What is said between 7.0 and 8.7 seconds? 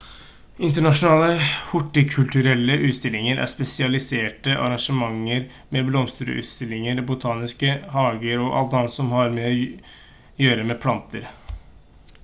botaniske hager og